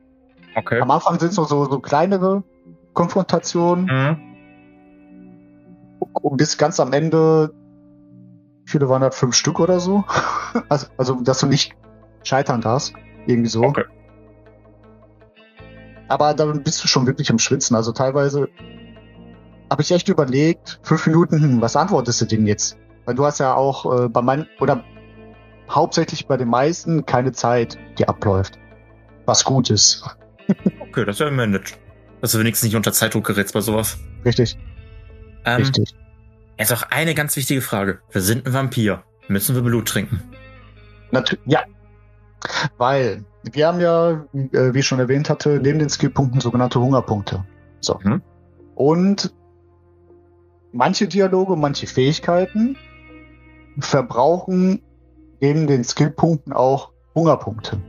Okay. 0.56 0.80
Am 0.80 0.92
Anfang 0.92 1.20
sind 1.20 1.32
es 1.32 1.38
noch 1.38 1.48
so, 1.48 1.66
so 1.66 1.80
kleinere 1.80 2.44
Konfrontationen. 2.94 3.86
Mhm. 3.86 4.31
Und 6.14 6.38
bis 6.38 6.58
ganz 6.58 6.80
am 6.80 6.94
Ende 6.94 7.54
viele 8.66 8.90
waren 8.90 9.02
das 9.02 9.16
fünf 9.16 9.36
Stück 9.36 9.60
oder 9.60 9.80
so. 9.80 10.04
Also, 10.68 10.88
also, 10.98 11.22
dass 11.22 11.40
du 11.40 11.48
nicht 11.48 11.74
scheitern 12.24 12.60
darfst. 12.60 12.94
Irgendwie 13.26 13.50
so. 13.50 13.64
Okay. 13.64 13.86
Aber 16.10 16.34
dann 16.34 16.62
bist 16.62 16.84
du 16.84 16.90
schon 16.90 17.08
wirklich 17.08 17.30
im 17.30 17.40
Schwitzen. 17.40 17.74
Also 17.74 17.94
teilweise 17.94 18.50
habe 19.70 19.82
ich 19.82 19.92
echt 19.92 20.10
überlegt, 20.10 20.82
fünf 20.84 21.08
Minuten, 21.08 21.42
hm, 21.42 21.62
was 21.62 21.78
antwortest 21.78 22.20
du 22.20 22.26
denn 22.26 22.46
jetzt? 22.46 22.78
Weil 23.06 23.16
du 23.16 23.26
hast 23.26 23.40
ja 23.40 23.54
auch 23.54 23.86
äh, 23.86 24.10
bei 24.10 24.22
meinen, 24.22 24.46
oder 24.60 24.84
hauptsächlich 25.70 26.28
bei 26.28 26.36
den 26.36 26.50
meisten 26.50 27.06
keine 27.06 27.32
Zeit, 27.32 27.78
die 27.98 28.06
abläuft. 28.10 28.60
Was 29.26 29.46
gut 29.46 29.70
ist. 29.70 30.04
okay, 30.82 31.06
das 31.06 31.16
ist 31.16 31.20
ja 31.22 31.30
immer 31.30 31.48
nett. 31.48 31.80
Dass 32.20 32.34
du 32.34 32.40
wenigstens 32.40 32.68
nicht 32.68 32.76
unter 32.76 32.92
Zeitdruck 32.92 33.26
gerätst 33.26 33.54
bei 33.54 33.62
sowas. 33.62 33.98
Richtig. 34.26 34.58
Ähm, 35.46 35.62
Richtig. 35.62 35.96
Jetzt 36.62 36.74
auch 36.74 36.84
eine 36.92 37.16
ganz 37.16 37.36
wichtige 37.36 37.60
Frage. 37.60 38.02
Wir 38.12 38.22
sind 38.22 38.46
ein 38.46 38.54
Vampir. 38.54 39.04
Müssen 39.28 39.56
wir 39.56 39.64
Blut 39.64 39.88
trinken? 39.88 40.22
Natürlich, 41.10 41.44
ja. 41.48 41.64
Weil 42.78 43.26
wir 43.52 43.68
haben 43.68 43.80
ja, 43.80 44.12
äh, 44.34 44.72
wie 44.72 44.80
ich 44.80 44.86
schon 44.86 45.00
erwähnt 45.00 45.28
hatte, 45.28 45.60
neben 45.60 45.80
den 45.80 45.90
Skillpunkten 45.90 46.40
sogenannte 46.40 46.80
Hungerpunkte. 46.80 47.44
So. 47.80 48.00
Mhm. 48.04 48.22
Und 48.76 49.34
manche 50.72 51.08
Dialoge, 51.08 51.56
manche 51.56 51.88
Fähigkeiten 51.88 52.78
verbrauchen 53.80 54.84
neben 55.40 55.66
den 55.66 55.84
Skillpunkten 55.84 56.54
auch 56.54 56.92
Hungerpunkte. 57.16 57.82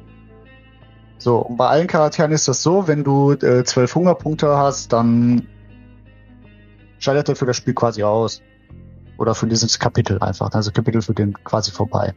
So, 1.19 1.41
und 1.41 1.59
bei 1.59 1.69
allen 1.69 1.89
Charakteren 1.89 2.33
ist 2.33 2.49
das 2.49 2.63
so, 2.63 2.89
wenn 2.89 3.05
du 3.05 3.33
äh, 3.33 3.65
zwölf 3.65 3.95
Hungerpunkte 3.95 4.57
hast, 4.57 4.95
dann 4.95 5.47
scheidet 6.99 7.29
er 7.29 7.37
für 7.37 7.45
das 7.45 7.59
Spiel 7.59 7.75
quasi 7.75 8.03
aus. 8.03 8.41
Oder 9.23 9.37
für 9.37 9.47
dieses 9.47 9.79
Kapitel 9.79 10.19
einfach. 10.19 10.51
Also 10.51 10.73
Kapitel 10.73 11.01
für 11.01 11.15
den 11.15 11.33
quasi 11.45 11.71
vorbei. 11.71 12.13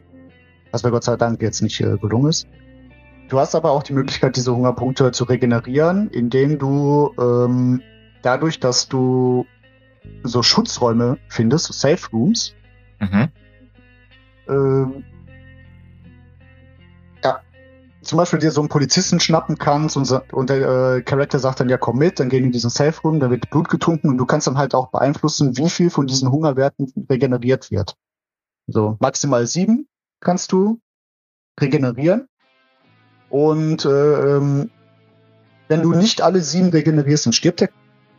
Was 0.72 0.82
mir 0.82 0.90
Gott 0.90 1.04
sei 1.04 1.16
Dank 1.16 1.40
jetzt 1.40 1.62
nicht 1.62 1.80
äh, 1.80 1.96
gelungen 1.98 2.30
ist. 2.30 2.48
Du 3.28 3.38
hast 3.38 3.54
aber 3.54 3.70
auch 3.70 3.84
die 3.84 3.92
Möglichkeit, 3.92 4.34
diese 4.34 4.52
Hungerpunkte 4.52 5.12
zu 5.12 5.22
regenerieren, 5.22 6.10
indem 6.10 6.58
du 6.58 7.14
ähm, 7.16 7.80
dadurch, 8.22 8.58
dass 8.58 8.88
du 8.88 9.46
so 10.24 10.42
Schutzräume 10.42 11.18
findest, 11.28 11.66
so 11.66 11.72
Safe 11.72 12.10
Rooms, 12.12 12.56
mhm. 12.98 13.28
ähm, 14.48 15.04
zum 18.06 18.18
Beispiel 18.18 18.38
dir 18.38 18.50
so 18.50 18.60
einen 18.60 18.68
Polizisten 18.68 19.20
schnappen 19.20 19.58
kannst 19.58 19.96
und, 19.96 20.10
und 20.32 20.50
der 20.50 20.96
äh, 20.96 21.02
Charakter 21.02 21.38
sagt 21.38 21.60
dann, 21.60 21.68
ja 21.68 21.76
komm 21.76 21.98
mit, 21.98 22.20
dann 22.20 22.28
gehen 22.28 22.44
in 22.44 22.52
diesen 22.52 22.70
Safe 22.70 23.00
Room, 23.02 23.20
da 23.20 23.30
wird 23.30 23.50
Blut 23.50 23.68
getrunken 23.68 24.08
und 24.08 24.18
du 24.18 24.26
kannst 24.26 24.46
dann 24.46 24.58
halt 24.58 24.74
auch 24.74 24.90
beeinflussen, 24.90 25.56
wie 25.56 25.68
viel 25.68 25.90
von 25.90 26.06
diesen 26.06 26.30
Hungerwerten 26.30 26.92
regeneriert 27.10 27.70
wird. 27.70 27.96
So, 28.66 28.96
maximal 29.00 29.46
sieben 29.46 29.88
kannst 30.20 30.52
du 30.52 30.80
regenerieren. 31.60 32.28
Und 33.28 33.84
äh, 33.84 34.36
ähm, 34.36 34.70
wenn 35.68 35.82
du 35.82 35.92
nicht 35.92 36.22
alle 36.22 36.40
sieben 36.40 36.70
regenerierst, 36.70 37.26
dann 37.26 37.32
stirbt 37.32 37.60
der 37.60 37.70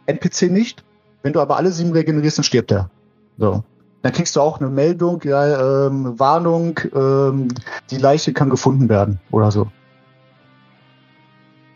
NPC 0.06 0.51
nicht. 0.51 0.84
Wenn 1.24 1.34
du 1.34 1.41
aber 1.41 1.58
alle 1.58 1.72
sieben 1.72 1.91
regenerierst, 1.91 2.39
dann 2.39 2.44
stirbt 2.44 2.72
er. 2.72 2.91
So. 3.38 3.63
Dann 4.01 4.11
kriegst 4.13 4.35
du 4.35 4.41
auch 4.41 4.59
eine 4.59 4.69
Meldung, 4.69 5.21
ja, 5.23 5.87
ähm, 5.87 6.19
Warnung, 6.19 6.79
ähm, 6.93 7.47
die 7.89 7.97
Leiche 7.97 8.31
kann 8.33 8.49
gefunden 8.49 8.89
werden 8.89 9.19
oder 9.31 9.51
so. 9.51 9.69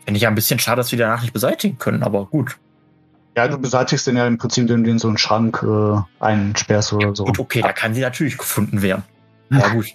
Finde 0.04 0.16
ich 0.16 0.22
ja 0.22 0.28
ein 0.28 0.34
bisschen 0.34 0.58
schade, 0.58 0.76
dass 0.76 0.90
wir 0.92 0.96
die 0.96 1.02
danach 1.02 1.22
nicht 1.22 1.32
beseitigen 1.32 1.78
können, 1.78 2.02
aber 2.02 2.26
gut. 2.26 2.58
Ja, 3.36 3.48
du 3.48 3.56
beseitigst 3.58 4.06
den 4.06 4.16
ja 4.16 4.26
im 4.26 4.36
Prinzip, 4.38 4.62
indem 4.62 4.84
du 4.84 4.90
in 4.90 4.98
so 4.98 5.08
einen 5.08 5.18
Schrank 5.18 5.62
äh, 5.62 6.00
einsperrst 6.20 6.92
oder 6.92 7.14
so. 7.14 7.24
Gut, 7.24 7.38
okay, 7.38 7.60
da 7.62 7.72
kann 7.72 7.94
sie 7.94 8.00
natürlich 8.02 8.36
gefunden 8.36 8.82
werden. 8.82 9.04
Aber 9.50 9.70
gut. 9.70 9.86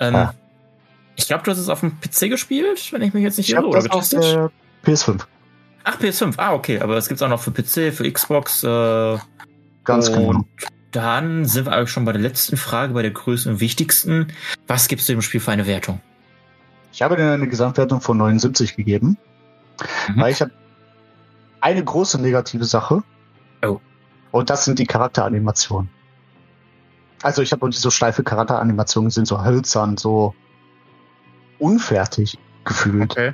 Ähm, 0.00 0.14
Ja. 0.14 0.34
Ich 1.16 1.26
glaube, 1.26 1.42
du 1.42 1.50
hast 1.50 1.58
es 1.58 1.68
auf 1.68 1.80
dem 1.80 1.98
PC 2.00 2.30
gespielt, 2.30 2.92
wenn 2.92 3.02
ich 3.02 3.12
mich 3.12 3.24
jetzt 3.24 3.38
nicht 3.38 3.48
Ich 3.48 3.54
irre, 3.54 3.66
oder 3.66 3.82
das 3.82 3.90
auf 3.90 4.08
der 4.08 4.50
PS5. 4.86 5.20
Ach, 5.82 5.98
PS5. 5.98 6.34
Ah, 6.36 6.54
okay. 6.54 6.78
Aber 6.80 6.96
es 6.96 7.08
gibt's 7.08 7.20
auch 7.22 7.28
noch 7.28 7.40
für 7.40 7.50
PC, 7.50 7.92
für 7.92 8.10
Xbox. 8.10 8.62
Äh, 8.62 9.18
Ganz 9.82 10.12
genau. 10.12 10.44
Dann 10.90 11.44
sind 11.44 11.66
wir 11.66 11.72
eigentlich 11.72 11.90
schon 11.90 12.04
bei 12.04 12.12
der 12.12 12.20
letzten 12.20 12.56
Frage, 12.56 12.94
bei 12.94 13.02
der 13.02 13.10
größten 13.10 13.52
und 13.54 13.60
wichtigsten. 13.60 14.28
Was 14.66 14.88
gibst 14.88 15.08
du 15.08 15.12
dem 15.12 15.22
Spiel 15.22 15.40
für 15.40 15.52
eine 15.52 15.66
Wertung? 15.66 16.00
Ich 16.92 17.02
habe 17.02 17.16
dir 17.16 17.32
eine 17.32 17.48
Gesamtwertung 17.48 18.00
von 18.00 18.16
79 18.16 18.76
gegeben, 18.76 19.18
Mhm. 20.08 20.20
weil 20.20 20.32
ich 20.32 20.40
habe 20.40 20.50
eine 21.60 21.84
große 21.84 22.20
negative 22.20 22.64
Sache. 22.64 23.02
Oh. 23.64 23.80
Und 24.30 24.50
das 24.50 24.64
sind 24.64 24.78
die 24.78 24.86
Charakteranimationen. 24.86 25.90
Also 27.22 27.42
ich 27.42 27.52
habe 27.52 27.68
diese 27.70 27.90
steife 27.90 28.22
Charakteranimationen 28.22 29.10
sind 29.10 29.26
so 29.26 29.44
hölzern, 29.44 29.96
so 29.96 30.34
unfertig 31.58 32.38
gefühlt. 32.64 33.12
Okay. 33.12 33.32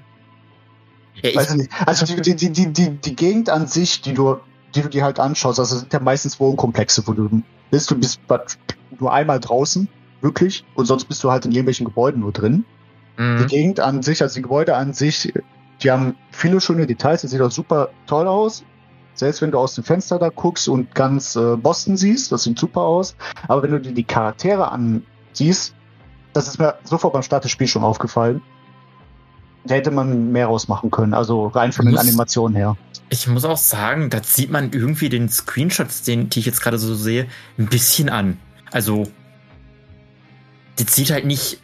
Ja, 1.15 1.31
ich, 1.31 1.37
Weiß 1.37 1.51
ich 1.51 1.57
nicht. 1.57 1.71
Also 1.87 2.07
die, 2.07 2.37
die, 2.37 2.51
die, 2.51 2.91
die 2.91 3.17
Gegend 3.17 3.51
an 3.51 3.67
sich, 3.67 4.01
die 4.01 4.15
du, 4.15 4.41
die 4.75 4.83
du 4.83 4.89
dir 4.89 5.05
halt 5.05 5.21
anschaust, 5.21 5.59
also 5.59 5.77
sind 5.77 5.93
ja 5.93 6.01
meistens 6.01 6.41
Wohnkomplexe, 6.41 7.07
wo 7.07 7.13
du 7.13 7.43
bist, 7.71 7.91
du 7.91 7.97
bist 7.97 8.21
nur 8.99 9.13
einmal 9.13 9.41
draußen, 9.41 9.89
wirklich, 10.21 10.65
und 10.75 10.87
sonst 10.87 11.05
bist 11.05 11.23
du 11.25 11.31
halt 11.31 11.45
in 11.45 11.53
irgendwelchen 11.53 11.87
Gebäuden 11.87 12.21
nur 12.21 12.33
drin. 12.33 12.65
Die 13.17 13.23
Mhm. 13.23 13.47
Gegend 13.47 13.81
an 13.81 14.03
sich, 14.03 14.23
also 14.23 14.35
die 14.35 14.43
Gebäude 14.43 14.75
an 14.77 14.93
sich, 14.93 15.33
die 15.83 15.91
haben 15.91 16.17
viele 16.33 16.61
schöne 16.61 16.87
Details, 16.87 17.23
das 17.23 17.31
sieht 17.31 17.41
auch 17.41 17.51
super 17.51 17.91
toll 18.07 18.27
aus. 18.27 18.65
Selbst 19.15 19.41
wenn 19.43 19.53
du 19.53 19.59
aus 19.59 19.77
dem 19.77 19.85
Fenster 19.85 20.19
da 20.19 20.31
guckst 20.31 20.69
und 20.69 20.93
ganz 20.95 21.37
äh, 21.37 21.57
Boston 21.57 21.97
siehst, 21.97 22.33
das 22.33 22.43
sieht 22.43 22.59
super 22.59 22.81
aus. 22.81 23.15
Aber 23.47 23.63
wenn 23.63 23.71
du 23.71 23.81
dir 23.81 23.93
die 23.93 24.03
Charaktere 24.03 24.73
ansiehst, 24.73 25.75
das 26.33 26.49
ist 26.49 26.59
mir 26.59 26.75
sofort 26.83 27.13
beim 27.13 27.23
Start 27.23 27.45
des 27.45 27.53
Spiels 27.53 27.71
schon 27.71 27.85
aufgefallen. 27.85 28.43
Da 29.67 29.75
hätte 29.75 29.91
man 29.91 30.31
mehr 30.33 30.47
rausmachen 30.47 30.91
können, 30.91 31.15
also 31.15 31.47
rein 31.47 31.73
von 31.73 31.87
den 31.87 31.95
Muss- 31.95 32.03
Animationen 32.03 32.57
her. 32.57 32.77
Ich 33.09 33.27
muss 33.29 33.45
auch 33.45 33.57
sagen, 33.57 34.11
da 34.11 34.23
sieht 34.23 34.51
man 34.51 34.73
irgendwie 34.73 35.09
den 35.09 35.29
Screenshots, 35.29 36.03
den, 36.03 36.29
die 36.31 36.41
ich 36.41 36.47
jetzt 36.47 36.61
gerade 36.61 36.79
so 36.79 36.95
sehe, 36.95 37.27
ein 37.59 37.67
bisschen 37.67 38.09
an. 38.09 38.39
Also, 38.73 39.05
das 40.77 40.95
sieht 40.95 41.11
halt 41.11 41.25
nicht 41.25 41.61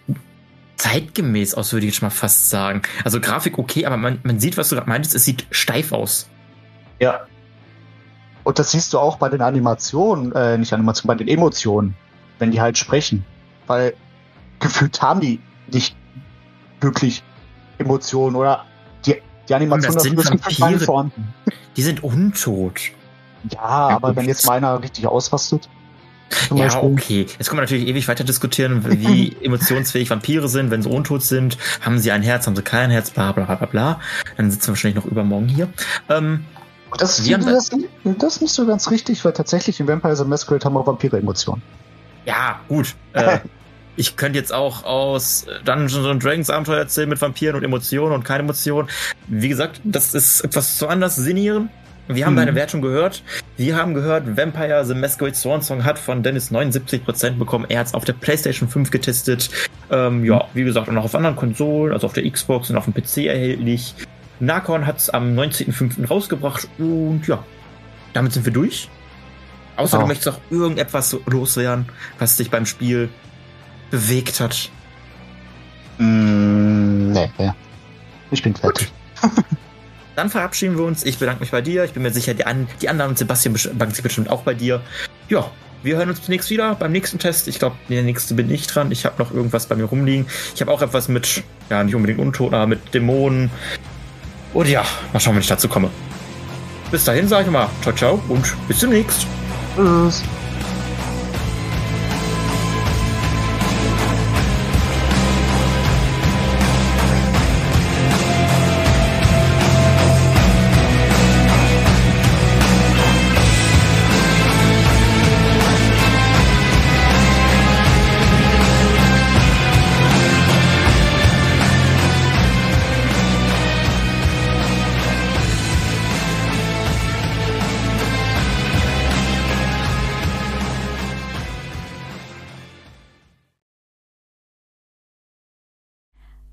zeitgemäß 0.77 1.55
aus, 1.55 1.73
würde 1.73 1.87
ich 1.87 1.95
jetzt 1.95 2.03
mal 2.03 2.11
fast 2.11 2.49
sagen. 2.49 2.83
Also 3.05 3.21
Grafik 3.21 3.59
okay, 3.59 3.85
aber 3.85 3.97
man, 3.97 4.19
man 4.23 4.41
sieht, 4.41 4.57
was 4.57 4.69
du 4.71 4.77
gerade 4.77 4.89
meintest, 4.89 5.15
es 5.15 5.25
sieht 5.25 5.47
steif 5.51 5.93
aus. 5.93 6.29
Ja. 7.01 7.21
Und 8.45 8.59
das 8.59 8.71
siehst 8.71 8.93
du 8.95 8.99
auch 8.99 9.17
bei 9.17 9.29
den 9.29 9.43
Animationen, 9.43 10.33
äh, 10.33 10.57
nicht 10.57 10.73
Animationen, 10.73 11.19
bei 11.19 11.23
den 11.23 11.29
Emotionen, 11.29 11.95
wenn 12.39 12.51
die 12.51 12.61
halt 12.61 12.79
sprechen. 12.79 13.25
Weil 13.67 13.95
gefühlt 14.61 15.03
haben 15.03 15.21
die 15.21 15.41
nicht 15.71 15.97
wirklich 16.81 17.23
Emotionen 17.81 18.37
oder 18.37 18.65
die, 19.07 19.17
die 19.49 19.55
Animation 19.55 19.95
das 19.95 20.03
sind 20.03 20.17
nicht 20.17 20.61
Vampire. 20.61 20.81
vorhanden. 20.81 21.35
Die 21.77 21.83
sind 21.83 22.03
untot. 22.03 22.81
Ja, 23.51 23.61
aber 23.61 24.15
wenn 24.17 24.27
jetzt 24.27 24.47
mal 24.47 24.55
einer 24.59 24.83
richtig 24.83 25.07
ausrastet, 25.07 25.69
Ja, 26.51 26.57
Beispiel. 26.57 26.93
okay. 26.93 27.27
Jetzt 27.39 27.49
kann 27.49 27.57
man 27.57 27.65
natürlich 27.65 27.89
ewig 27.89 28.07
weiter 28.07 28.23
diskutieren, 28.25 28.85
wie 28.89 29.35
emotionsfähig 29.43 30.11
Vampire 30.11 30.49
sind, 30.49 30.71
wenn 30.71 30.83
sie 30.83 30.89
untot 30.91 31.23
sind. 31.23 31.57
Haben 31.81 31.99
sie 31.99 32.13
ein 32.13 32.23
Herz, 32.23 32.47
haben 32.47 32.55
sie 32.55 32.63
kein 32.63 32.91
Herz, 32.91 33.11
bla 33.11 33.33
bla 33.33 33.45
bla 33.55 33.67
bla. 33.67 34.01
Dann 34.37 34.51
sitzen 34.51 34.67
wir 34.69 34.73
wahrscheinlich 34.73 35.03
noch 35.03 35.11
übermorgen 35.11 35.49
hier. 35.49 35.69
Ähm, 36.09 36.45
Das, 36.99 37.25
Wir 37.25 37.35
haben 37.37 37.47
das, 37.47 37.71
das 38.05 38.35
ist 38.37 38.43
nicht 38.43 38.53
so 38.53 38.67
ganz 38.67 38.91
richtig, 38.91 39.25
weil 39.25 39.33
tatsächlich 39.33 39.81
in 39.81 39.89
Vampire 39.89 40.15
the 40.17 40.25
Masquerade 40.25 40.65
haben 40.65 40.77
auch 40.77 40.87
Vampire 40.87 41.17
Emotionen. 41.19 41.63
ja, 42.27 42.61
gut. 42.69 42.95
Äh, 43.15 43.39
ich 44.01 44.17
könnte 44.17 44.39
jetzt 44.39 44.53
auch 44.53 44.85
aus 44.85 45.45
Dungeons 45.67 46.07
and 46.07 46.25
Dragons 46.25 46.49
Abenteuer 46.49 46.79
erzählen 46.79 47.09
mit 47.09 47.21
Vampiren 47.21 47.57
und 47.57 47.65
Emotionen 47.65 48.15
und 48.15 48.25
keine 48.25 48.45
Emotionen. 48.45 48.89
Wie 49.29 49.51
gesagt, 49.51 49.81
das 49.85 50.15
ist 50.15 50.41
etwas 50.41 50.79
zu 50.79 50.89
anders 50.89 51.17
sinnieren. 51.17 51.69
Wir 52.09 52.25
haben 52.25 52.33
Mhm. 52.33 52.39
deine 52.39 52.55
Wertung 52.55 52.81
gehört. 52.81 53.23
Wir 53.59 53.77
haben 53.77 53.93
gehört, 53.93 54.37
Vampire 54.39 54.85
The 54.87 54.95
Masquerade 54.95 55.35
Swan 55.37 55.61
Song 55.63 55.85
hat 55.85 55.99
von 55.99 56.23
Dennis 56.23 56.51
79% 56.51 57.39
bekommen. 57.39 57.67
Er 57.69 57.81
hat 57.81 57.89
es 57.89 57.95
auf 57.95 58.05
der 58.07 58.15
PlayStation 58.15 58.69
5 58.71 58.91
getestet. 58.91 59.51
Ähm, 59.91 60.25
ja, 60.25 60.47
wie 60.55 60.65
gesagt, 60.65 60.89
und 60.89 60.97
auch 60.97 61.05
auf 61.05 61.15
anderen 61.15 61.37
Konsolen, 61.37 61.93
also 61.93 62.07
auf 62.07 62.15
der 62.15 62.29
Xbox 62.29 62.71
und 62.71 62.77
auf 62.79 62.87
dem 62.87 62.95
PC 62.95 63.27
erhältlich. 63.27 63.95
Nakon 64.41 64.87
hat 64.87 64.97
es 64.99 65.11
am 65.11 65.35
19.05. 65.37 66.09
rausgebracht 66.09 66.67
und 66.79 67.23
ja, 67.27 67.45
damit 68.15 68.33
sind 68.33 68.47
wir 68.47 68.53
durch. 68.53 68.89
Außer 69.77 69.99
Ja. 69.99 70.03
du 70.03 70.09
möchtest 70.09 70.29
auch 70.31 70.41
irgendetwas 70.51 71.15
loswerden, 71.27 71.87
was 72.19 72.39
dich 72.39 72.51
beim 72.51 72.65
Spiel 72.67 73.11
bewegt 73.91 74.41
hat. 74.41 74.71
Mm, 75.99 77.13
nee, 77.13 77.31
ja. 77.39 77.55
Ich 78.31 78.43
bin 78.43 78.55
fertig. 78.55 78.93
Dann 80.17 80.31
verabschieden 80.31 80.77
wir 80.77 80.85
uns. 80.85 81.05
Ich 81.05 81.19
bedanke 81.19 81.41
mich 81.41 81.51
bei 81.51 81.61
dir. 81.61 81.85
Ich 81.85 81.93
bin 81.93 82.03
mir 82.03 82.11
sicher, 82.11 82.35
die, 82.35 82.45
an, 82.45 82.69
die 82.83 82.89
anderen 82.89 83.11
und 83.11 83.19
Sebastian 83.19 83.55
bedanken 83.55 83.95
sich 83.95 84.03
bestimmt 84.03 84.29
auch 84.29 84.43
bei 84.43 84.55
dir. 84.55 84.83
Ja, 85.29 85.51
wir 85.83 85.97
hören 85.97 86.11
uns 86.11 86.21
demnächst 86.21 86.51
wieder 86.51 86.75
beim 86.75 86.93
nächsten 86.93 87.19
Test. 87.19 87.49
Ich 87.49 87.59
glaube, 87.59 87.77
der 87.89 88.03
nächste 88.03 88.35
bin 88.35 88.51
ich 88.51 88.67
dran. 88.67 88.91
Ich 88.93 89.07
habe 89.07 89.23
noch 89.23 89.33
irgendwas 89.33 89.67
bei 89.67 89.77
mir 89.77 89.85
rumliegen. 89.85 90.27
Ich 90.55 90.61
habe 90.61 90.71
auch 90.71 90.83
etwas 90.83 91.09
mit, 91.09 91.43
ja, 91.71 91.83
nicht 91.83 91.95
unbedingt 91.95 92.21
Untoten, 92.21 92.55
aber 92.55 92.67
mit 92.67 92.93
Dämonen. 92.93 93.51
Und 94.53 94.69
ja, 94.69 94.85
mal 95.13 95.21
schauen, 95.21 95.35
wenn 95.35 95.43
ich 95.43 95.49
dazu 95.49 95.69
komme. 95.69 95.91
Bis 96.91 97.05
dahin 97.05 97.29
sage 97.29 97.47
ich 97.47 97.51
mal, 97.51 97.69
ciao, 97.83 97.95
ciao 97.95 98.23
und 98.29 98.55
bis 98.67 98.81
demnächst. 98.81 99.27
Tschüss. 99.77 100.23